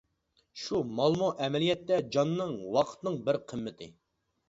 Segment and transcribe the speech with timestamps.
[0.61, 3.97] شۇ مالمۇ ئەمەلىيەتتە جاننىڭ، ۋاقىتنىڭ بىر قىممىتى.